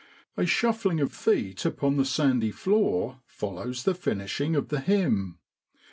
[0.35, 5.37] A shuffling of feet upon the sandy floor follows the finishing of the hymn.